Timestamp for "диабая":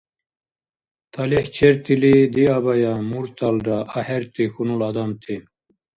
2.35-2.93